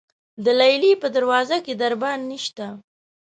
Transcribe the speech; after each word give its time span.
د 0.43 0.45
لیلې 0.59 0.91
په 1.01 1.07
دروازه 1.15 1.57
کې 1.65 1.73
دربان 1.81 2.19
نشته. 2.31 2.67